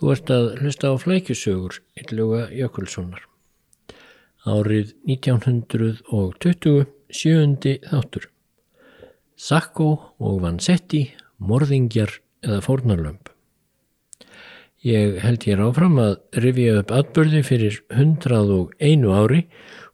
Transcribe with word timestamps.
Þú 0.00 0.12
ert 0.14 0.30
að 0.32 0.46
hlusta 0.62 0.88
á 0.88 0.96
flækjusögur 0.96 1.74
Ylluga 2.00 2.46
Jökulssonar. 2.56 3.26
Árið 4.48 4.94
1920, 5.04 6.86
sjöundi 7.12 7.74
þáttur. 7.84 8.30
Sakko 9.36 9.88
og 10.16 10.38
Vansetti, 10.40 11.02
morðingjar 11.36 12.14
eða 12.40 12.62
fórnarlömp. 12.64 13.28
Ég 14.88 15.20
held 15.20 15.44
ég 15.44 15.60
ráfram 15.60 16.00
að 16.00 16.16
rifja 16.46 16.78
upp 16.80 16.96
atbyrði 16.96 17.44
fyrir 17.44 17.78
hundrað 17.92 18.54
og 18.56 18.72
einu 18.80 19.12
ári 19.12 19.42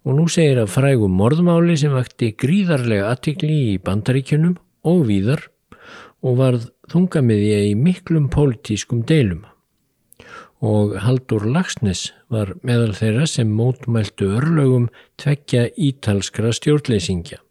og 0.06 0.20
nú 0.20 0.28
segir 0.30 0.62
að 0.62 0.70
frægum 0.76 1.18
morðmáli 1.18 1.74
sem 1.82 1.90
vakti 1.90 2.30
gríðarlega 2.38 3.10
aðtikli 3.10 3.58
í 3.72 3.76
bandaríkjunum 3.82 4.54
og 4.86 5.02
víðar 5.10 5.48
og 6.22 6.38
varð 6.38 6.70
þungamiðja 6.94 7.60
í 7.72 7.74
miklum 7.74 8.30
pólitískum 8.30 9.02
deilum 9.02 9.42
og 10.64 10.96
Haldur 11.04 11.44
Lagsnes 11.44 12.10
var 12.32 12.54
meðal 12.66 12.94
þeirra 12.96 13.26
sem 13.28 13.50
mótmæltu 13.52 14.30
örlögum 14.38 14.88
tvekja 15.20 15.68
ítalskra 15.76 16.52
stjórnleysingja. 16.56 17.42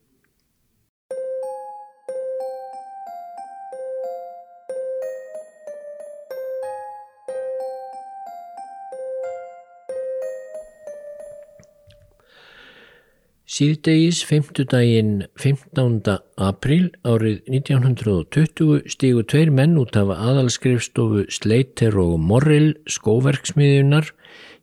Síðdegis 13.45 14.23
5. 14.25 14.63
daginn 14.71 15.27
15. 15.37 16.15
apríl 16.41 16.87
árið 17.05 17.43
1920 17.45 18.87
stígu 18.89 19.21
tveir 19.21 19.51
menn 19.53 19.75
út 19.77 19.93
af 20.01 20.09
aðalskrifstofu 20.09 21.27
Sleiter 21.29 21.93
og 22.01 22.15
Morrill 22.17 22.71
skóverksmiðjunar 22.89 24.09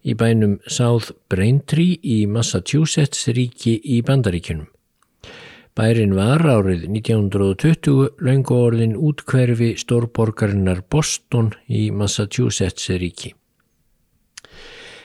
í 0.03 0.17
bænum 0.19 0.57
South 0.67 1.13
Braintree 1.31 2.01
í 2.03 2.27
Massachusetts 2.27 3.29
ríki 3.31 3.77
í 3.87 4.01
Bandaríkunum. 4.03 4.67
Bærin 5.79 6.17
var 6.19 6.43
árið 6.43 6.89
1920 6.91 8.19
laungu 8.19 8.59
orðin 8.65 8.99
útkverfi 8.99 9.77
stórborgarinnar 9.79 10.83
Boston 10.91 11.53
í 11.71 11.93
Massachusetts 11.95 12.91
ríki. 12.91 13.31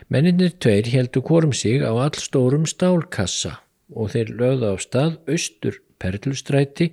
Menninir 0.09 0.57
tveir 0.57 0.89
heldu 0.89 1.21
kvorum 1.21 1.53
sig 1.53 1.85
á 1.85 1.93
allstórum 1.93 2.65
stálkassa 2.65 3.59
og 3.95 4.11
þeir 4.13 4.27
lögðu 4.39 4.65
á 4.73 4.75
stað 4.81 5.13
austur 5.27 5.75
Perlustræti 5.97 6.91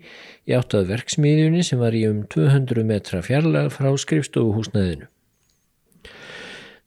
í 0.49 0.55
áttað 0.57 0.89
verksmiðjunni 0.93 1.63
sem 1.67 1.79
var 1.81 1.95
í 1.97 2.07
um 2.09 2.21
200 2.33 2.85
metra 2.89 3.19
fjarlag 3.25 3.67
frá 3.75 3.91
skrifstofuhúsnaðinu. 4.01 5.07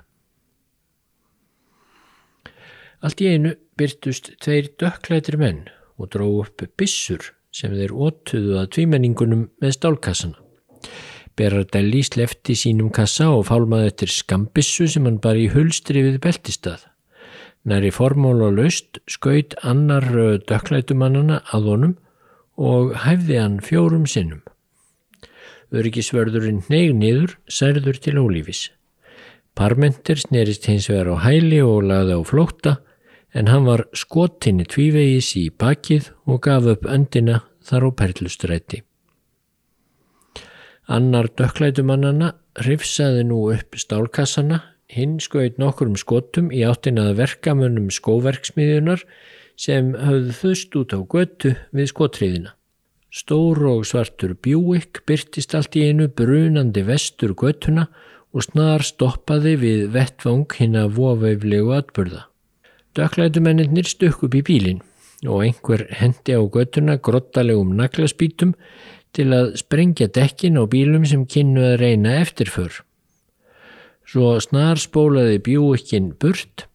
Allt 3.04 3.22
í 3.22 3.30
einu 3.30 3.54
byrtust 3.78 4.32
tveir 4.42 4.72
dökklættir 4.82 5.38
menn 5.38 5.68
og 6.00 6.10
dró 6.16 6.30
upp 6.42 6.64
bissur 6.80 7.34
sem 7.54 7.74
þeir 7.76 7.94
ótuðu 7.94 8.58
að 8.62 8.72
tvímenningunum 8.76 9.48
með 9.62 9.76
stálkassana. 9.78 10.40
Berardelli 11.38 12.02
slefti 12.02 12.56
sínum 12.58 12.90
kassa 12.94 13.30
og 13.30 13.46
fálmaði 13.52 13.92
eftir 13.92 14.14
skambissu 14.14 14.88
sem 14.90 15.06
hann 15.06 15.20
bar 15.22 15.38
í 15.38 15.52
hulstri 15.54 16.02
við 16.06 16.18
beltistað. 16.24 16.88
Næri 17.68 17.92
formál 17.94 18.42
og 18.48 18.58
laust 18.58 18.98
skaut 19.12 19.54
annar 19.62 20.08
dökklætumannana 20.50 21.44
að 21.54 21.72
honum 21.72 21.96
og 22.58 22.96
hæfði 23.04 23.38
hann 23.38 23.60
fjórum 23.62 24.08
sinnum. 24.10 24.42
Örgisvörðurinn 25.76 26.64
neig 26.72 26.94
niður, 26.96 27.38
særður 27.52 28.00
til 28.00 28.16
ólífis. 28.22 28.70
Parmenter 29.58 30.20
snerist 30.22 30.68
hins 30.70 30.88
vegar 30.88 31.10
á 31.12 31.16
hæli 31.26 31.60
og 31.66 31.88
laði 31.90 32.16
á 32.16 32.22
flótta 32.24 32.74
en 33.36 33.50
hann 33.52 33.68
var 33.68 33.84
skotinni 33.98 34.68
tvívegis 34.70 35.34
í 35.40 35.48
bakið 35.52 36.12
og 36.30 36.44
gaf 36.46 36.70
upp 36.72 36.88
öndina 36.88 37.42
þar 37.68 37.90
á 37.90 37.98
perlustræti. 38.00 38.84
Annar 40.88 41.28
dökklætumannana 41.36 42.32
hrifsaði 42.64 43.26
nú 43.28 43.42
upp 43.52 43.76
stálkassana, 43.76 44.62
hinn 44.88 45.18
skoið 45.20 45.60
nokkur 45.60 45.92
um 45.92 45.98
skotum 46.00 46.48
í 46.56 46.64
áttinaða 46.64 47.18
verkamönnum 47.18 47.90
skóverksmiðjunar 47.92 49.04
sem 49.60 49.92
höfðu 50.00 50.38
þust 50.38 50.78
út 50.80 50.96
á 50.96 51.00
götu 51.04 51.58
við 51.76 51.92
skotriðina. 51.92 52.57
Stór 53.08 53.62
og 53.70 53.86
svartur 53.88 54.34
bjúik 54.44 55.02
byrtist 55.08 55.56
allt 55.56 55.78
í 55.80 55.86
einu 55.88 56.10
brunandi 56.12 56.84
vestur 56.84 57.32
göttuna 57.40 57.88
og 58.36 58.44
snar 58.44 58.84
stoppaði 58.84 59.56
við 59.62 59.86
vettvang 59.94 60.46
hinn 60.60 60.76
að 60.76 60.98
vofauflegu 60.98 61.72
atbyrða. 61.78 62.26
Dökklætumennir 62.98 63.88
stökk 63.88 64.26
upp 64.28 64.36
í 64.36 64.44
bílinn 64.44 64.84
og 65.26 65.46
einhver 65.46 65.86
hendi 65.98 66.36
á 66.36 66.42
göttuna 66.44 66.98
grottalegum 67.00 67.72
naglaspítum 67.80 68.54
til 69.16 69.32
að 69.34 69.56
sprengja 69.62 70.10
dekkin 70.14 70.60
á 70.60 70.68
bílum 70.70 71.08
sem 71.08 71.24
kynnu 71.26 71.64
að 71.72 71.80
reyna 71.82 72.18
eftirför. 72.22 72.84
Svo 74.08 74.36
snar 74.44 74.80
spólaði 74.80 75.40
bjúikinn 75.44 76.12
burt, 76.20 76.68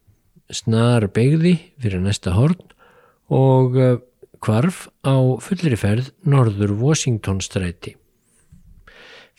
snar 0.49 1.07
begði 1.13 1.55
fyrir 1.81 2.01
næsta 2.03 2.33
horn 2.35 2.59
og 3.29 3.77
kvarf 4.43 4.87
á 5.07 5.15
fullri 5.39 5.77
ferð 5.79 6.11
norður 6.27 6.73
Washingtonstræti. 6.81 7.95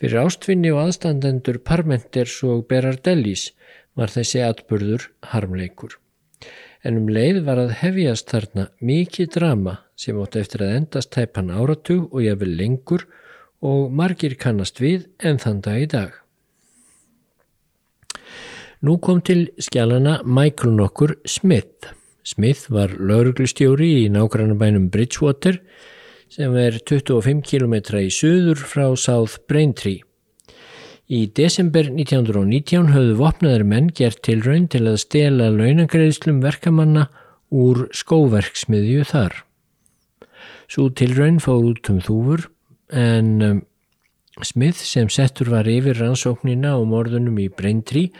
Fyrir 0.00 0.24
ástfinni 0.24 0.72
og 0.74 0.80
aðstandendur 0.86 1.60
Parmenters 1.62 2.38
og 2.46 2.64
Berardellis 2.70 3.50
var 3.94 4.10
þessi 4.10 4.42
atbyrður 4.42 5.06
harmleikur. 5.30 5.98
En 6.84 6.98
um 7.00 7.08
leið 7.08 7.42
var 7.46 7.60
að 7.62 7.76
hefjast 7.80 8.32
þarna 8.32 8.66
mikið 8.84 9.30
drama 9.36 9.78
sem 9.96 10.18
átt 10.20 10.36
eftir 10.40 10.64
að 10.66 10.74
endast 10.80 11.12
tæpan 11.14 11.52
áratug 11.54 12.10
og 12.10 12.24
ég 12.24 12.40
vil 12.40 12.52
lengur 12.58 13.06
og 13.64 13.92
margir 13.92 14.34
kannast 14.40 14.82
við 14.82 15.06
en 15.24 15.40
þann 15.40 15.62
dag 15.64 15.80
í 15.80 15.88
dag. 15.88 16.10
Nú 18.84 18.98
kom 19.00 19.22
til 19.24 19.46
skjálana 19.56 20.18
Michael 20.28 20.74
nokkur 20.76 21.16
Smith. 21.24 21.94
Smith 22.24 22.70
var 22.72 22.94
lauruglustjóri 22.96 23.90
í 24.04 24.08
nágrannabænum 24.12 24.88
Bridgewater 24.92 25.60
sem 26.32 26.54
er 26.56 26.78
25 26.80 27.44
km 27.44 27.74
í 28.00 28.08
söður 28.12 28.62
frá 28.64 28.86
South 28.96 29.42
Braintree. 29.48 30.00
Í 31.04 31.26
desember 31.36 31.90
1919 31.90 32.88
höfðu 32.94 33.18
vopnaður 33.18 33.66
menn 33.68 33.90
gert 33.92 34.22
til 34.24 34.40
raun 34.40 34.64
til 34.72 34.86
að 34.88 35.02
stela 35.02 35.50
launagreðslum 35.52 36.40
verkamanna 36.40 37.10
úr 37.52 37.84
skóverksmiðju 37.92 39.04
þar. 39.12 39.36
Svo 40.64 40.88
til 40.96 41.12
raun 41.18 41.42
fór 41.44 41.68
út 41.74 41.92
um 41.92 42.00
þúfur 42.00 42.48
en 42.88 43.30
um, 43.44 43.62
Smith 44.42 44.80
sem 44.80 45.10
settur 45.12 45.52
var 45.52 45.68
yfir 45.70 46.00
rannsóknina 46.00 46.72
og 46.80 46.88
morðunum 46.90 47.36
í 47.38 47.50
Braintree 47.52 48.10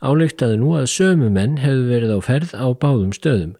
álektaði 0.00 0.58
nú 0.60 0.74
að 0.78 0.90
sömu 0.92 1.30
menn 1.32 1.58
hefðu 1.60 1.88
verið 1.90 2.12
á 2.16 2.18
ferð 2.24 2.54
á 2.56 2.66
báðum 2.72 3.12
stöðum. 3.16 3.54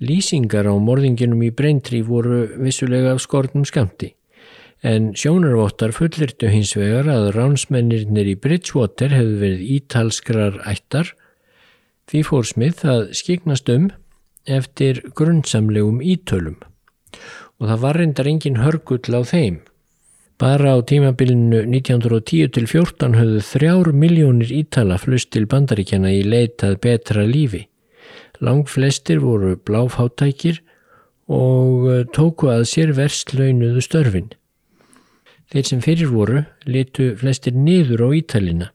Lýsingar 0.00 0.66
á 0.66 0.74
morðinginum 0.80 1.42
í 1.44 1.50
Braintree 1.52 2.06
voru 2.06 2.46
vissulega 2.58 3.14
af 3.14 3.22
skortnum 3.24 3.66
skamti, 3.68 4.14
en 4.82 5.10
sjónarvottar 5.12 5.92
fullirtu 5.92 6.48
hins 6.48 6.72
vegar 6.78 7.10
að 7.12 7.30
ránsmennirnir 7.36 8.32
í 8.32 8.36
Bridgewater 8.40 9.12
hefðu 9.12 9.40
verið 9.44 9.66
ítalskrar 9.76 10.60
ættar, 10.68 11.12
því 12.08 12.24
fór 12.26 12.48
Smith 12.48 12.86
að 12.88 13.10
skiknast 13.14 13.68
um 13.70 13.90
eftir 14.48 15.04
grunnsamlegum 15.14 16.00
ítölum 16.00 16.56
og 17.60 17.68
það 17.68 17.82
var 17.82 17.98
reyndar 18.00 18.28
engin 18.30 18.62
hörgull 18.62 19.12
á 19.12 19.20
þeim. 19.20 19.60
Bara 20.40 20.72
á 20.72 20.80
tímabilinu 20.80 21.66
1910 21.68 22.48
til 22.56 22.64
14 22.64 23.12
höfðu 23.12 23.40
þrjár 23.44 23.90
miljónir 23.92 24.48
ítala 24.56 24.96
flust 24.96 25.28
til 25.36 25.44
bandaríkjana 25.44 26.14
í 26.16 26.22
leitað 26.24 26.78
betra 26.80 27.26
lífi. 27.28 27.66
Lang 28.40 28.64
flestir 28.64 29.20
voru 29.20 29.58
bláfáttækir 29.60 30.62
og 31.28 31.90
eh, 31.92 32.06
tóku 32.16 32.48
að 32.48 32.64
sér 32.72 32.94
verstlaunuðu 32.96 33.84
störfin. 33.84 34.32
Þeir 35.52 35.68
sem 35.68 35.84
fyrir 35.84 36.08
voru 36.08 36.46
litu 36.64 37.10
flestir 37.20 37.52
niður 37.52 38.06
á 38.06 38.08
ítalina 38.16 38.72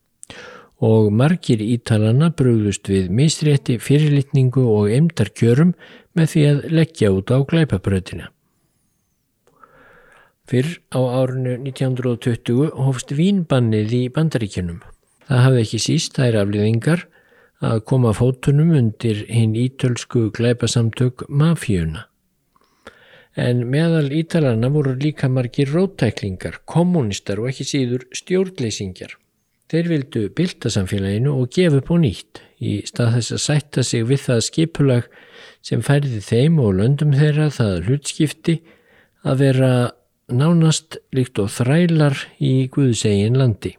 og 0.86 1.10
margir 1.10 1.66
ítalana 1.66 2.30
brugðust 2.30 2.92
við 2.94 3.10
misrétti 3.10 3.80
fyrirlitningu 3.82 4.70
og 4.70 4.94
emdarkjörum 4.94 5.74
með 6.14 6.32
því 6.36 6.48
að 6.52 6.64
leggja 6.78 7.14
út 7.16 7.34
á 7.34 7.42
glæpabröðina. 7.42 8.35
Fyrr 10.46 10.78
á 10.94 11.02
árinu 11.24 11.56
1920 11.58 12.70
hófst 12.78 13.14
vínbannið 13.18 13.94
í 13.98 14.04
bandaríkjunum. 14.14 14.84
Það 15.26 15.42
hafði 15.42 15.62
ekki 15.64 15.80
síst 15.82 16.20
þær 16.20 16.44
afliðingar 16.44 17.08
að 17.66 17.82
koma 17.90 18.12
fótunum 18.14 18.76
undir 18.78 19.24
hinn 19.26 19.56
ítölsku 19.58 20.28
glæpasamtök 20.36 21.26
mafíuna. 21.30 22.06
En 23.36 23.66
meðal 23.72 24.14
ítalana 24.16 24.70
voru 24.72 24.94
líka 24.96 25.28
margir 25.28 25.74
róttæklingar, 25.74 26.62
kommunistar 26.70 27.42
og 27.42 27.50
ekki 27.50 27.66
síður 27.68 28.06
stjórnleysingjar. 28.16 29.18
Þeir 29.66 29.90
vildu 29.90 30.28
bylta 30.38 30.70
samfélaginu 30.70 31.34
og 31.34 31.50
gefa 31.52 31.82
upp 31.82 31.90
á 31.90 31.98
nýtt 31.98 32.44
í 32.62 32.78
stað 32.86 33.18
þess 33.18 33.34
að 33.34 33.46
sætta 33.50 33.84
sig 33.84 34.06
við 34.06 34.22
það 34.30 34.46
skipulag 34.46 35.08
sem 35.66 35.82
færði 35.82 36.22
þeim 36.22 36.60
og 36.62 36.76
löndum 36.78 37.16
þeirra 37.18 37.50
það 37.50 37.90
hlutskipti 37.90 38.60
að 39.26 39.42
vera 39.42 39.72
nánast 40.32 41.00
líkt 41.16 41.40
og 41.42 41.52
þrælar 41.54 42.18
í 42.42 42.68
Guðsegin 42.74 43.38
landi. 43.38 43.76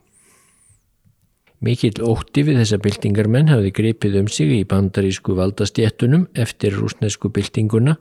Mikill 1.65 2.03
ótti 2.05 2.45
við 2.47 2.61
þessa 2.61 2.79
byltingarmenn 2.85 3.51
hafði 3.51 3.73
gripið 3.79 4.19
um 4.21 4.29
sig 4.31 4.53
í 4.59 4.65
bandarísku 4.69 5.35
valdastjéttunum 5.39 6.29
eftir 6.37 6.77
rúsnesku 6.77 7.33
byltinguna 7.33 7.97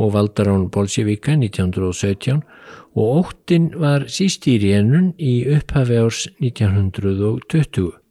og 0.00 0.14
valdarán 0.16 0.70
Bolsjevika 0.74 1.36
1917 1.36 2.40
og 2.94 3.18
óttin 3.20 3.70
var 3.78 4.08
sístýri 4.10 4.72
ennun 4.78 5.12
í 5.18 5.44
upphafi 5.54 6.00
árs 6.00 6.24
1920. 6.40 8.03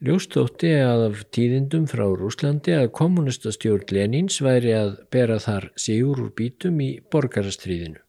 Ljóstótti 0.00 0.70
að 0.80 1.02
af 1.10 1.18
tíðindum 1.36 1.82
frá 1.84 2.06
Rúslandi 2.08 2.72
að 2.72 2.86
kommunistastjórn 2.96 3.90
Lenins 3.92 4.38
væri 4.40 4.70
að 4.72 4.94
bera 5.12 5.36
þar 5.36 5.66
sigur 5.76 6.22
úr 6.22 6.30
bítum 6.32 6.78
í 6.80 6.94
borgarastriðinu 7.12 8.00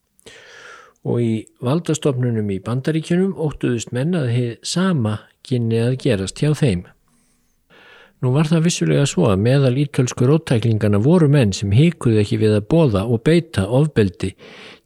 og 1.04 1.18
í 1.20 1.34
valdastofnunum 1.60 2.48
í 2.56 2.62
bandaríkjunum 2.64 3.34
óttuðust 3.36 3.92
menn 3.92 4.16
að 4.16 4.32
heið 4.32 4.56
sama 4.72 5.18
kynni 5.44 5.82
að 5.84 5.98
gerast 6.06 6.40
hjá 6.40 6.54
þeim. 6.56 6.86
Nú 8.24 8.32
var 8.38 8.48
það 8.48 8.68
vissulega 8.70 9.06
svo 9.10 9.28
að 9.28 9.44
meðal 9.50 9.76
ítölsku 9.84 10.30
róttæklingana 10.30 11.04
voru 11.04 11.28
menn 11.28 11.52
sem 11.58 11.76
híkuð 11.76 12.22
ekki 12.24 12.40
við 12.40 12.60
að 12.62 12.68
bóða 12.72 13.04
og 13.04 13.26
beita 13.28 13.68
ofbeldi 13.68 14.32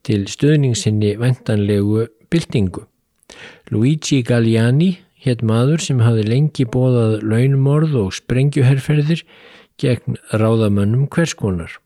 til 0.07 0.23
stöðningsinni 0.31 1.19
vendanlegu 1.21 2.07
byltingu. 2.33 2.87
Luigi 3.69 4.23
Galliani, 4.25 4.95
hétt 5.25 5.41
maður 5.41 5.81
sem 5.83 6.03
hafi 6.05 6.23
lengi 6.27 6.65
bóðað 6.69 7.23
launumorð 7.25 7.97
og 8.03 8.13
sprengjuherrferðir 8.19 9.25
gegn 9.81 10.19
ráðamönnum 10.31 11.09
hverskonar. 11.11 11.79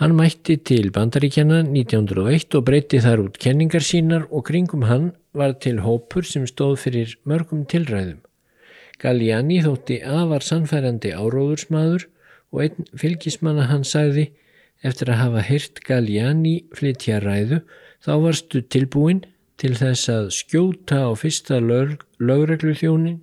Hann 0.00 0.16
mætti 0.16 0.56
til 0.64 0.88
bandaríkjana 0.96 1.60
1901 1.66 2.56
og 2.56 2.64
breytti 2.64 3.02
þar 3.04 3.26
út 3.26 3.34
kenningar 3.36 3.84
sínar 3.84 4.24
og 4.32 4.46
kringum 4.48 4.86
hann 4.88 5.10
var 5.36 5.58
til 5.60 5.82
hópur 5.84 6.24
sem 6.24 6.46
stóð 6.48 6.78
fyrir 6.86 7.18
mörgum 7.28 7.66
tilræðum. 7.68 8.22
Galliani 9.00 9.60
þótti 9.64 10.00
afar 10.00 10.44
sannfærandi 10.44 11.12
áróðursmaður 11.12 12.06
og 12.50 12.62
einn 12.64 12.88
fylgismanna 12.96 13.68
hann 13.68 13.84
sagði 13.84 14.30
eftir 14.80 15.12
að 15.12 15.20
hafa 15.20 15.44
hyrt 15.50 15.84
Galliani 15.84 16.56
flytja 16.76 17.20
ræðu 17.20 17.60
þá 18.00 18.12
varstu 18.24 18.64
tilbúin 18.72 19.22
til 19.60 19.74
þess 19.76 20.08
að 20.08 20.30
skjóta 20.32 21.02
á 21.04 21.10
fyrsta 21.18 21.60
lög, 21.60 22.00
lögreglu 22.18 22.72
þjónin. 22.78 23.20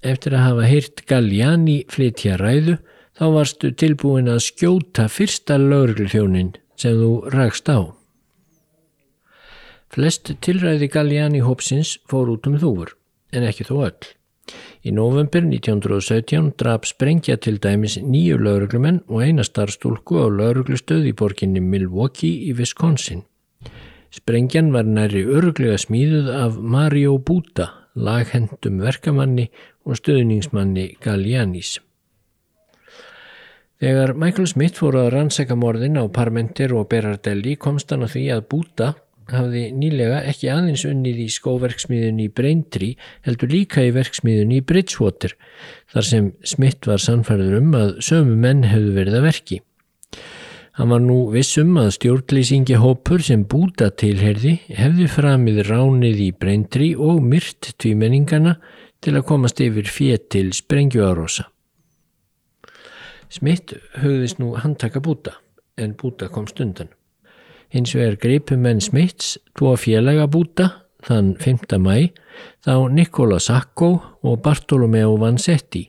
Eftir 0.00 0.32
að 0.32 0.46
hafa 0.46 0.68
hyrt 0.70 1.02
Galliani 1.08 1.82
flytja 1.92 2.38
ræðu 2.40 2.78
þá 3.20 3.24
varstu 3.34 3.70
tilbúin 3.76 4.30
að 4.32 4.46
skjóta 4.46 5.10
fyrsta 5.12 5.58
lauruglþjónin 5.60 6.54
sem 6.80 6.96
þú 6.96 7.10
rækst 7.34 7.68
á. 7.68 7.92
Flest 9.92 10.30
tilræði 10.40 10.88
Galliani 10.88 11.42
hópsins 11.44 11.98
fór 12.08 12.30
út 12.32 12.46
um 12.48 12.56
þúfur, 12.62 12.94
en 13.34 13.44
ekki 13.44 13.66
þó 13.68 13.74
öll. 13.90 14.10
Í 14.86 14.94
november 14.96 15.44
1917 15.44 16.54
draf 16.58 16.86
sprengja 16.88 17.36
til 17.36 17.58
dæmis 17.60 17.98
nýju 18.00 18.38
lauruglumenn 18.40 19.02
og 19.10 19.26
eina 19.26 19.44
starfstúlku 19.44 20.16
á 20.16 20.26
lauruglustöð 20.32 21.10
í 21.10 21.12
borginni 21.12 21.60
Milwaukee 21.60 22.48
í 22.48 22.54
Wisconsin. 22.56 23.26
Sprengjan 24.10 24.72
var 24.74 24.88
næri 24.90 25.22
öruglega 25.22 25.76
smíðuð 25.78 26.30
af 26.34 26.56
Mario 26.58 27.18
Buta, 27.18 27.68
laghendum 27.94 28.80
verkamanni 28.82 29.46
og 29.86 30.00
stöðningsmanni 30.00 30.96
Gallianis. 31.02 31.76
Þegar 33.80 34.12
Michael 34.18 34.48
Smith 34.50 34.82
fór 34.82 34.98
að 34.98 35.12
rannsæka 35.14 35.54
morðin 35.56 35.96
á 35.96 36.04
Parmenter 36.12 36.74
og 36.76 36.90
Berardelli 36.90 37.54
komst 37.56 37.94
hann 37.94 38.04
að 38.04 38.16
því 38.16 38.24
að 38.34 38.42
Búta 38.50 38.90
hafði 39.30 39.62
nýlega 39.78 40.20
ekki 40.26 40.50
aðeins 40.52 40.84
unnið 40.88 41.22
í 41.24 41.30
skóverksmiðun 41.30 42.20
í 42.24 42.28
Braintree 42.34 42.98
heldur 43.26 43.54
líka 43.54 43.86
í 43.86 43.94
verksmiðun 43.94 44.56
í 44.58 44.60
Bridgewater 44.66 45.36
þar 45.94 46.08
sem 46.10 46.30
Smith 46.42 46.90
var 46.90 47.02
sannfærður 47.02 47.60
um 47.62 47.74
að 47.78 47.96
sömu 48.04 48.36
menn 48.42 48.66
hefðu 48.66 48.96
verið 48.98 49.20
að 49.20 49.28
verki. 49.30 49.60
Hann 50.78 50.92
var 50.92 51.00
nú 51.02 51.16
vissum 51.32 51.74
að 51.80 51.88
stjórnlýsingi 51.96 52.76
hópur 52.78 53.22
sem 53.26 53.42
Búta 53.42 53.88
tilherði 53.90 54.52
hefði 54.70 55.08
framið 55.10 55.64
ránið 55.66 56.20
í 56.22 56.28
Braintree 56.30 56.94
og 56.94 57.18
myrt 57.26 57.72
tvímenningana 57.82 58.54
til 59.02 59.16
að 59.16 59.26
komast 59.32 59.58
yfir 59.64 59.90
fétil 59.90 60.52
sprengjuárosa. 60.54 61.48
Smitt 63.30 63.74
hugðist 63.98 64.38
nú 64.38 64.52
handtaka 64.58 65.02
búta 65.02 65.36
en 65.78 65.96
búta 65.98 66.30
kom 66.30 66.46
stundan. 66.50 66.90
Hins 67.70 67.94
vegar 67.94 68.18
greipum 68.22 68.62
menn 68.62 68.82
Smits 68.82 69.36
tvo 69.58 69.74
félaga 69.78 70.28
búta 70.30 70.68
þann 71.06 71.34
5. 71.40 71.78
mæ 71.82 72.10
þá 72.62 72.74
Nikola 72.94 73.40
Sakko 73.42 73.90
og 74.22 74.40
Bartolomeo 74.44 75.16
Vanzetti. 75.18 75.88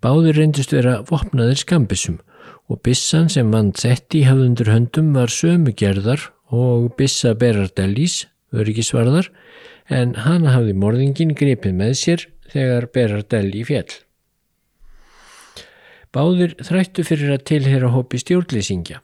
Báður 0.00 0.40
reyndist 0.40 0.72
vera 0.76 1.00
vopnaðir 1.08 1.60
skambissum 1.60 2.20
og 2.70 2.80
bissan 2.86 3.28
sem 3.32 3.50
Vanzetti 3.52 4.24
hafði 4.28 4.48
undir 4.50 4.70
höndum 4.72 5.12
var 5.16 5.32
sömugerðar 5.32 6.30
og 6.54 6.94
bissa 6.98 7.34
Berardellis, 7.34 8.24
öryggisvarðar, 8.54 9.30
en 9.92 10.14
hana 10.24 10.54
hafði 10.54 10.74
morðingin 10.80 11.34
greipið 11.36 11.76
með 11.76 11.94
sér 12.00 12.26
þegar 12.52 12.88
Berardelli 12.94 13.64
fjell. 13.66 14.00
Báðir 16.14 16.54
þrættu 16.62 17.02
fyrir 17.04 17.34
að 17.34 17.46
tilhera 17.50 17.90
hópi 17.90 18.20
stjórnleysingja. 18.22 19.00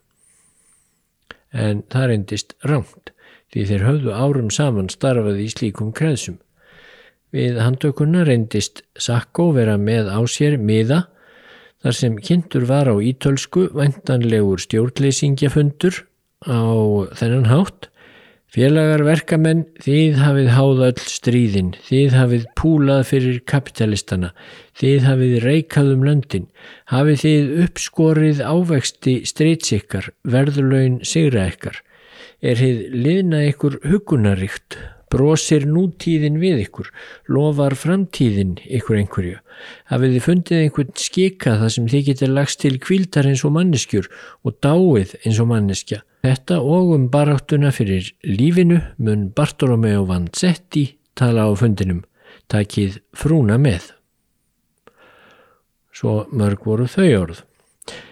En 1.51 1.83
það 1.91 2.13
reyndist 2.13 2.55
rangt 2.63 3.11
því 3.51 3.65
þeir 3.67 3.87
höfðu 3.89 4.15
árum 4.15 4.51
saman 4.55 4.91
starfaði 4.93 5.49
í 5.49 5.51
slíkum 5.51 5.91
kreðsum. 5.97 6.39
Við 7.35 7.59
handtökunna 7.63 8.23
reyndist 8.27 8.85
Sakko 8.99 9.51
vera 9.57 9.77
með 9.79 10.11
á 10.15 10.21
sér 10.31 10.57
miða 10.59 11.05
þar 11.81 11.97
sem 11.97 12.19
kynntur 12.21 12.67
var 12.69 12.91
á 12.93 12.95
ítölsku 13.01 13.71
vendanlegur 13.77 14.61
stjórnleysingjafundur 14.61 16.05
á 16.45 16.61
þennan 17.17 17.49
hátt. 17.51 17.89
Félagar 18.51 19.05
verkamenn, 19.07 19.61
þið 19.79 20.17
hafið 20.19 20.49
háða 20.57 20.87
öll 20.91 21.03
stríðin, 21.07 21.69
þið 21.87 22.17
hafið 22.19 22.47
púlað 22.59 23.05
fyrir 23.07 23.37
kapitalistana, 23.47 24.33
þið 24.75 25.07
hafið 25.07 25.37
reikað 25.45 25.93
um 25.93 26.03
löndin, 26.09 26.49
hafið 26.91 27.21
þið 27.23 27.53
uppskorið 27.69 28.43
ávexti 28.43 29.15
strítsikkar, 29.31 30.11
verðurlaun 30.27 30.99
sigra 31.07 31.47
ekkar. 31.53 31.79
Er 32.43 32.59
þið 32.59 32.83
liðna 33.07 33.45
ykkur 33.53 33.79
hugunaríkt, 33.87 34.81
brosir 35.11 35.67
nútíðin 35.69 36.39
við 36.41 36.65
ykkur, 36.65 36.91
lofar 37.29 37.75
framtíðin 37.79 38.57
ykkur 38.65 39.01
einhverju. 39.01 39.41
Hafið 39.91 40.15
þið 40.15 40.27
fundið 40.27 40.63
einhvern 40.65 40.93
skika 40.97 41.57
þar 41.61 41.75
sem 41.75 41.89
þið 41.91 42.07
getur 42.11 42.33
lagst 42.37 42.63
til 42.63 42.77
kvildar 42.83 43.29
eins 43.31 43.45
og 43.45 43.55
manneskjur 43.57 44.11
og 44.47 44.57
dáið 44.65 45.17
eins 45.25 45.41
og 45.43 45.51
manneskja. 45.51 46.03
Þetta 46.25 46.61
og 46.61 46.95
um 46.97 47.09
baráttuna 47.13 47.73
fyrir 47.75 48.13
lífinu 48.27 48.81
mun 49.01 49.31
Bartolomeo 49.37 50.05
Vanzetti 50.09 50.87
tala 51.17 51.49
á 51.49 51.51
fundinum, 51.57 52.05
takið 52.53 53.01
frúna 53.17 53.59
með. 53.61 53.93
Svo 55.93 56.25
mörg 56.33 56.65
voru 56.65 56.87
þau 56.89 57.09
orð. 57.19 57.43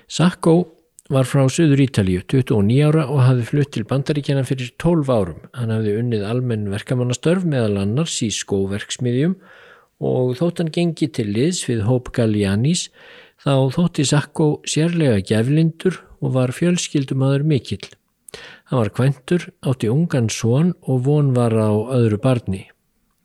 Sakko 0.08 0.77
var 1.08 1.24
frá 1.24 1.46
Suður 1.48 1.80
Ítalíu, 1.80 2.20
29 2.28 2.82
ára 2.84 3.06
og 3.08 3.22
hafði 3.24 3.44
flutt 3.48 3.70
til 3.72 3.86
bandaríkjana 3.88 4.42
fyrir 4.44 4.74
12 4.76 5.08
árum. 5.08 5.38
Hann 5.56 5.72
hafði 5.72 5.94
unnið 6.02 6.26
almenn 6.28 6.68
verkamannastörf 6.68 7.46
meðal 7.48 7.80
annars 7.80 8.18
í 8.24 8.28
skóverksmiðjum 8.34 9.38
og 10.04 10.34
þótt 10.38 10.60
hann 10.60 10.74
gengi 10.74 11.08
til 11.08 11.30
liðs 11.32 11.62
við 11.68 11.86
Hóp 11.88 12.12
Gallianis 12.16 12.90
þá 13.40 13.72
þótti 13.72 14.04
Sakko 14.10 14.50
sérlega 14.68 15.22
geflindur 15.24 15.96
og 16.20 16.36
var 16.36 16.52
fjölskyldumadur 16.52 17.46
mikill. 17.46 17.88
Hann 18.68 18.82
var 18.82 18.92
kventur, 18.92 19.48
átti 19.64 19.88
ungan 19.88 20.28
són 20.28 20.74
og 20.84 21.06
von 21.08 21.32
var 21.32 21.56
á 21.56 21.72
öðru 21.72 22.20
barni. 22.20 22.66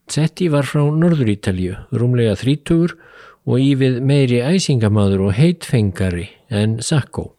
Setti 0.08 0.48
var 0.48 0.64
frá 0.64 0.88
Norður 0.88 1.36
Ítalju, 1.36 1.76
rúmlega 1.92 2.40
þrítugur 2.40 2.96
og 3.44 3.60
ívið 3.60 4.00
meiri 4.08 4.40
æsingamadur 4.40 5.28
og 5.28 5.36
heitfengari 5.36 6.30
en 6.48 6.80
Sakko. 6.80 7.34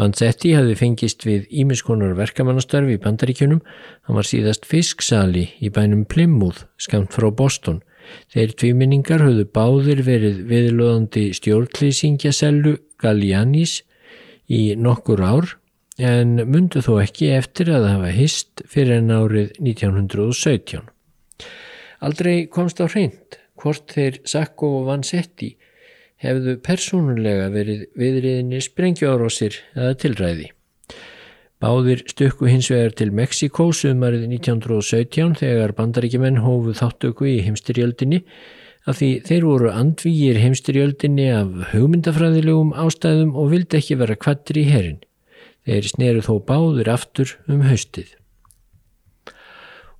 Vansetti 0.00 0.52
hafði 0.56 0.74
fengist 0.78 1.24
við 1.26 1.46
ímiskonar 1.62 2.16
verkamannastörfi 2.18 2.96
í 2.96 3.02
bandaríkjunum. 3.02 3.60
Hann 4.06 4.18
var 4.18 4.28
síðast 4.28 4.66
fisksali 4.66 5.48
í 5.62 5.70
bænum 5.74 6.04
Plymouth, 6.10 6.66
skamt 6.76 7.14
frá 7.14 7.30
Boston. 7.30 7.82
Þeir 8.34 8.54
tvíminningar 8.60 9.22
höfðu 9.24 9.46
báðir 9.54 10.02
verið 10.04 10.42
viðlóðandi 10.50 11.28
stjórnklýsingjasellu 11.38 12.76
Gallianis 13.00 13.78
í 14.50 14.74
nokkur 14.76 15.22
ár 15.24 15.54
en 15.96 16.36
mundu 16.50 16.82
þó 16.82 16.98
ekki 17.04 17.30
eftir 17.36 17.70
að 17.72 17.88
hafa 17.92 18.10
hist 18.12 18.64
fyrir 18.68 18.98
en 18.98 19.14
árið 19.14 19.54
1917. 19.62 20.82
Aldrei 22.04 22.46
komst 22.52 22.82
á 22.82 22.90
hreint 22.90 23.38
hvort 23.60 23.94
þeir 23.94 24.18
Sakko 24.28 24.80
og 24.80 24.88
Vansetti 24.90 25.54
hefðu 26.22 26.56
persónulega 26.64 27.48
verið 27.52 27.86
viðriðinni 27.98 28.60
sprengjárósir 28.64 29.58
eða 29.74 29.94
tilræði. 30.00 30.50
Báðir 31.62 32.02
stökku 32.10 32.48
hins 32.50 32.68
vegar 32.72 32.92
til 32.98 33.10
Mexiko 33.14 33.70
sumarið 33.72 34.26
1917 34.28 35.38
þegar 35.40 35.72
bandaríkjumenn 35.78 36.42
hófuð 36.44 36.80
þáttöku 36.82 37.30
í 37.30 37.38
heimstyrjöldinni 37.46 38.20
af 38.84 38.98
því 38.98 39.10
þeir 39.28 39.46
voru 39.48 39.70
andvígir 39.72 40.40
heimstyrjöldinni 40.42 41.30
af 41.32 41.70
hugmyndafræðilegum 41.72 42.74
ástæðum 42.84 43.32
og 43.40 43.54
vildi 43.54 43.80
ekki 43.80 43.96
vera 44.02 44.18
kvattir 44.18 44.60
í 44.60 44.66
herin. 44.68 45.00
Þeir 45.64 45.88
sneru 45.88 46.26
þó 46.26 46.34
báður 46.44 46.92
aftur 46.92 47.38
um 47.48 47.64
haustið 47.64 48.12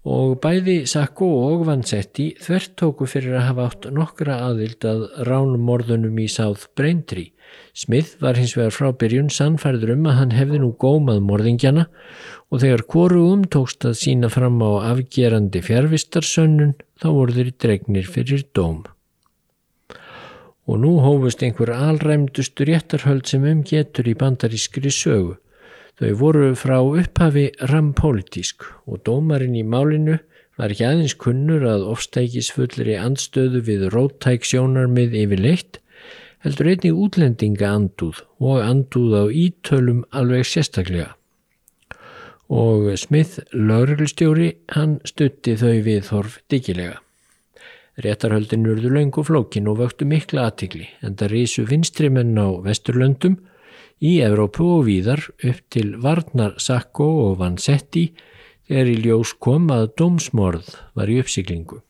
og 0.04 0.37
bæði 0.44 0.82
Sakko 0.88 1.26
og 1.46 1.64
Vansetti 1.68 2.34
þvert 2.44 2.75
tóku 2.76 3.06
fyrir 3.08 3.38
að 3.38 3.46
hafa 3.49 3.68
átt 3.70 3.87
nokkra 3.96 4.37
aðild 4.50 4.84
að 4.84 5.06
ránumorðunum 5.25 6.18
í 6.20 6.26
South 6.28 6.68
Braintree. 6.76 7.32
Smith 7.73 8.18
var 8.20 8.37
hins 8.37 8.52
vegar 8.58 8.75
frá 8.75 8.90
byrjun 9.00 9.30
sannfærður 9.32 9.94
um 9.94 10.08
að 10.11 10.18
hann 10.20 10.34
hefði 10.37 10.61
nú 10.61 10.73
gómað 10.80 11.23
morðingjana 11.25 11.87
og 12.52 12.61
þegar 12.61 12.84
koru 12.94 13.23
umtókst 13.32 13.87
að 13.88 13.96
sína 14.02 14.28
fram 14.32 14.61
á 14.61 14.92
afgerandi 14.92 15.62
fjárvistarsönnun 15.64 16.75
þá 17.00 17.08
voru 17.08 17.38
þeir 17.38 17.54
dregnir 17.64 18.11
fyrir 18.11 18.44
dóm. 18.52 18.84
Og 20.68 20.80
nú 20.80 20.99
hófust 21.04 21.42
einhver 21.44 21.73
alræmdustu 21.76 22.68
réttarhöld 22.68 23.28
sem 23.28 23.44
umgetur 23.44 24.08
í 24.08 24.16
bandarískri 24.20 24.92
sögu. 24.92 25.38
Þau 25.94 26.14
voru 26.18 26.46
frá 26.58 26.80
upphafi 26.82 27.44
rampolítísk 27.70 28.64
og 28.90 29.04
dómarinn 29.06 29.54
í 29.54 29.62
málinu 29.62 30.16
var 30.58 30.72
ekki 30.74 30.86
aðeins 30.88 31.14
kunnur 31.22 31.62
að 31.70 31.84
ofstækisfullri 31.92 32.96
andstöðu 32.98 33.60
við 33.68 33.84
róttæk 33.94 34.46
sjónarmið 34.48 35.14
yfir 35.22 35.42
leitt, 35.44 35.78
heldur 36.42 36.72
einnig 36.72 36.98
útlendinga 37.06 37.70
andúð 37.76 38.24
og 38.42 38.58
andúð 38.64 39.14
á 39.14 39.24
ítölum 39.30 40.02
alveg 40.10 40.42
sérstaklega. 40.50 41.14
Og 42.50 42.90
Smith, 43.00 43.38
lauruglstjóri, 43.54 44.50
hann 44.74 44.98
stutti 45.06 45.54
þau 45.56 45.78
við 45.86 46.04
þorf 46.10 46.40
digilega. 46.50 46.98
Réttarhöldin 48.02 48.66
urðu 48.66 48.90
laung 48.90 49.14
og 49.14 49.30
flókin 49.30 49.70
og 49.70 49.78
vöktu 49.78 50.06
mikla 50.10 50.48
aðtikli 50.50 50.88
en 51.06 51.14
það 51.14 51.36
rísu 51.36 51.62
vinstrimenn 51.70 52.34
á 52.34 52.58
vesturlöndum 52.66 53.38
í 54.02 54.18
Evrópu 54.24 54.66
og 54.78 54.86
víðar 54.88 55.22
upp 55.44 55.60
til 55.70 55.94
Varnar 56.02 56.56
Sakko 56.62 57.06
og 57.28 57.38
Vansetti 57.42 58.08
þegar 58.68 58.90
í 58.90 58.96
ljós 59.04 59.34
kom 59.38 59.70
að 59.74 59.90
dómsmorð 60.00 60.70
var 60.96 61.12
í 61.12 61.20
uppsiklingu. 61.22 61.80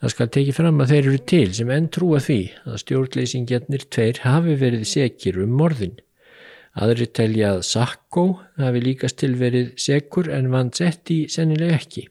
Það 0.00 0.12
skal 0.14 0.30
tekið 0.32 0.56
fram 0.56 0.78
að 0.80 0.92
þeir 0.94 1.02
eru 1.02 1.18
til 1.32 1.48
sem 1.56 1.72
enn 1.74 1.88
trúa 1.92 2.20
því 2.24 2.38
að 2.64 2.78
stjórnleysingjarnir 2.84 3.82
tveir 3.92 4.22
hafi 4.24 4.54
verið 4.62 4.86
sekir 4.88 5.40
um 5.42 5.52
morðin. 5.58 5.98
Aðri 6.80 7.10
telja 7.10 7.56
að 7.56 7.66
Sakko 7.68 8.24
hafi 8.60 8.80
líkast 8.80 9.18
til 9.20 9.34
verið 9.36 9.74
sekur 9.80 10.30
en 10.32 10.48
Vansetti 10.54 11.26
sennileg 11.28 11.74
ekki. 11.76 12.06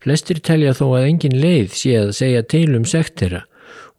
Flestir 0.00 0.40
telja 0.40 0.72
þó 0.72 0.86
að 0.96 1.10
engin 1.10 1.36
leið 1.36 1.74
sé 1.76 1.96
að 2.00 2.14
segja 2.16 2.44
til 2.48 2.70
um 2.78 2.86
sekt 2.88 3.20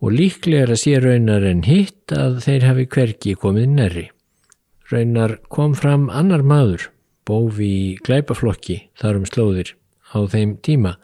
og 0.01 0.15
líklega 0.17 0.75
sé 0.79 0.98
raunar 1.00 1.46
en 1.46 1.62
hitt 1.67 2.12
að 2.15 2.41
þeir 2.46 2.65
hafi 2.65 2.88
hverki 2.96 3.36
komið 3.38 3.70
nærri. 3.75 4.08
Raunar 4.91 5.38
kom 5.53 5.75
fram 5.77 6.10
annar 6.10 6.41
maður, 6.43 6.89
bófi 7.27 7.70
í 7.70 7.96
glæpaflokki 8.01 8.79
þarum 9.00 9.27
slóðir 9.29 9.75
á 10.12 10.20
þeim 10.27 10.58
tíma 10.65 10.98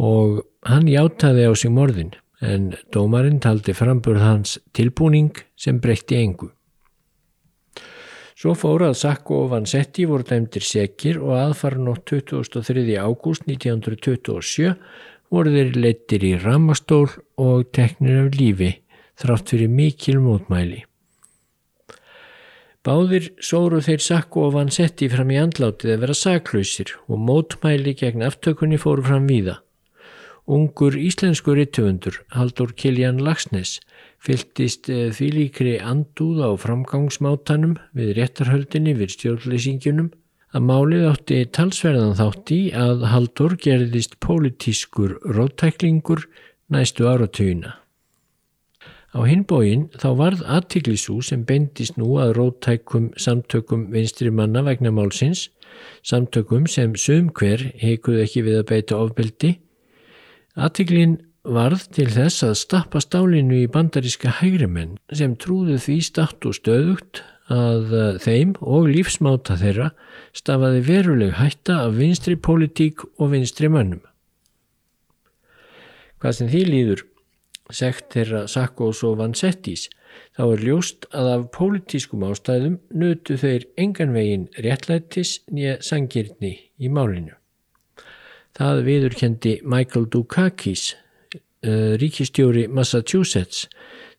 og 0.00 0.42
hann 0.66 0.88
játaði 0.90 1.46
á 1.46 1.52
sig 1.54 1.70
morðin 1.70 2.14
en 2.44 2.72
dómarinn 2.92 3.40
taldi 3.44 3.76
framburð 3.76 4.24
hans 4.24 4.58
tilbúning 4.74 5.36
sem 5.56 5.78
breytti 5.80 6.18
engu. 6.18 6.50
Svo 8.34 8.56
fór 8.58 8.82
að 8.88 8.98
Sakko 8.98 9.44
og 9.44 9.52
Vansetti 9.52 10.08
voru 10.10 10.26
dæmdir 10.26 10.64
sekir 10.66 11.20
og 11.22 11.36
aðfara 11.38 11.78
nótt 11.80 12.10
23. 12.10 12.82
ágúst 12.98 13.46
1927 13.46 14.74
voru 15.32 15.54
þeir 15.54 15.78
leittir 15.78 16.26
í 16.26 16.34
ramastól 16.42 17.06
og 17.40 17.70
teknir 17.74 18.26
af 18.26 18.34
lífi 18.38 18.72
þrátt 19.20 19.52
fyrir 19.52 19.70
mikil 19.70 20.20
mótmæli. 20.22 20.82
Báðir 22.84 23.30
sóru 23.40 23.78
þeir 23.80 24.02
sakku 24.04 24.42
og 24.44 24.56
vansetti 24.58 25.08
fram 25.08 25.30
í 25.32 25.38
andlátið 25.40 25.94
að 25.94 26.02
vera 26.02 26.16
saklausir 26.20 26.90
og 27.08 27.22
mótmæli 27.28 27.94
gegn 27.96 28.26
aftökunni 28.26 28.76
fóru 28.80 29.06
fram 29.06 29.28
víða. 29.30 29.60
Ungur 30.44 30.92
íslensku 31.00 31.54
rittufundur, 31.56 32.18
Haldur 32.36 32.74
Kiljan 32.76 33.22
Lagsnes, 33.24 33.78
fyltist 34.20 34.90
eh, 34.92 35.08
því 35.08 35.28
líkri 35.38 35.78
andúð 35.80 36.42
á 36.44 36.50
framgangsmátanum 36.60 37.78
við 37.96 38.12
réttarhöldinni 38.18 38.92
við 38.98 39.14
stjórnleysingjunum 39.14 40.10
að 40.54 40.66
málið 40.68 41.06
átti 41.08 41.38
talsverðan 41.56 42.18
þátt 42.20 42.52
í 42.52 42.60
að 42.76 43.06
Haldur 43.14 43.56
gerðist 43.64 44.18
pólitískur 44.20 45.16
róttæklingur 45.24 46.28
næstu 46.72 47.08
áratugina. 47.08 47.80
Á 49.14 49.22
hinbóin 49.22 49.86
þá 49.94 50.08
varð 50.18 50.40
aðtiklisú 50.50 51.20
sem 51.22 51.44
bendist 51.46 51.98
nú 52.00 52.16
að 52.18 52.34
róttækum 52.38 53.12
samtökum 53.20 53.86
vinstri 53.94 54.32
manna 54.34 54.64
vegna 54.66 54.90
málsins, 54.90 55.50
samtökum 56.02 56.66
sem 56.70 56.96
sum 56.98 57.28
hver 57.30 57.62
heikuð 57.78 58.24
ekki 58.24 58.42
við 58.48 58.58
að 58.62 58.66
beita 58.72 58.98
ofbeldi. 58.98 59.52
Aðtiklin 60.58 61.20
varð 61.44 61.84
til 61.94 62.08
þess 62.10 62.42
að 62.46 62.56
stappa 62.58 63.02
stálinu 63.04 63.60
í 63.60 63.70
bandaríska 63.70 64.32
hægrimenn 64.40 64.96
sem 65.12 65.36
trúðu 65.36 65.76
því 65.78 65.98
statt 66.08 66.48
og 66.48 66.56
stöðugt 66.56 67.22
að 67.52 67.92
eh, 67.92 68.18
þeim 68.24 68.54
og 68.64 68.88
lífsmáta 68.88 69.58
þeirra 69.60 69.90
stafaði 70.34 70.80
veruleg 70.88 71.36
hætta 71.38 71.84
af 71.84 71.98
vinstri 71.98 72.36
politík 72.40 73.04
og 73.18 73.34
vinstri 73.34 73.68
mönnum. 73.68 74.00
Hvað 76.22 76.36
sem 76.38 76.50
því 76.52 76.62
líður, 76.68 77.04
sekt 77.72 78.14
þeirra 78.14 78.44
Sakkos 78.50 79.02
og 79.06 79.18
Vansettis, 79.20 79.88
þá 80.36 80.42
er 80.46 80.64
ljóst 80.68 81.06
að 81.12 81.30
af 81.34 81.46
politískum 81.54 82.24
ástæðum 82.26 82.76
nötu 82.94 83.38
þeir 83.40 83.66
engan 83.80 84.14
veginn 84.14 84.48
réttlættis 84.66 85.40
nýja 85.50 85.78
sangirni 85.82 86.54
í 86.78 86.90
málinu. 86.92 87.34
Það 88.54 88.84
viðurkendi 88.86 89.54
Michael 89.66 90.06
Dukakis, 90.12 90.94
eh, 91.34 91.96
ríkistjóri 91.98 92.68
Massachusetts, 92.68 93.66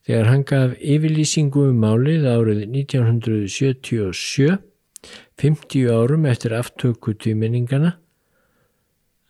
þegar 0.06 0.26
hann 0.30 0.44
gaf 0.44 0.74
yfirlýsingu 0.76 1.70
um 1.70 1.78
málið 1.80 2.26
árið 2.28 2.66
1977, 2.68 4.58
50 5.40 5.88
árum 5.90 6.26
eftir 6.26 6.52
aftöku 6.52 7.14
tvíminningana. 7.14 7.96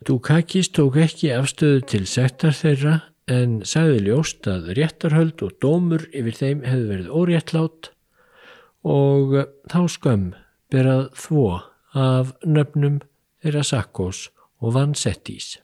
Dukakis 0.05 0.69
tók 0.69 0.97
ekki 1.01 1.31
afstöðu 1.33 1.81
til 1.89 2.03
sektar 2.05 2.53
þeirra 2.53 2.97
en 3.27 3.61
sagði 3.65 4.03
ljóst 4.05 4.47
að 4.47 4.69
réttarhöld 4.77 5.41
og 5.43 5.55
dómur 5.63 6.05
yfir 6.13 6.37
þeim 6.37 6.61
hefði 6.67 6.89
verið 6.91 7.13
óréttlátt 7.17 7.89
og 8.87 9.33
þá 9.67 9.79
skömm 9.91 10.27
berað 10.71 11.09
þvó 11.17 11.47
af 11.97 12.35
nöfnum 12.45 13.01
þeirra 13.41 13.63
Sakkos 13.65 14.27
og 14.61 14.77
Vansettís. 14.77 15.57